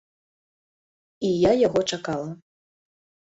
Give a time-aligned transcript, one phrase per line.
[1.29, 2.31] І я яго чакала.